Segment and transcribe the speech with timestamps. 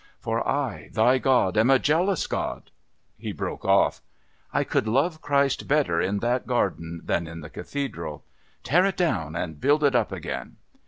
[0.19, 2.71] "For I, thy God, am a jealous God.'..."
[3.19, 4.01] He broke off.
[4.51, 8.23] "I could love Christ better in that garden than in the Cathedral.
[8.63, 10.55] Tear it down and build it up again!"